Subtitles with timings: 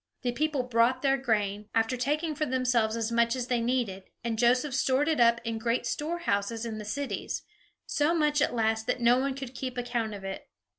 [0.23, 4.39] The people brought their grain, after taking for themselves as much as they needed, and
[4.39, 7.43] Joseph stored it up in great storehouses in the cities;
[7.85, 10.49] so much at last that no one could keep account of it.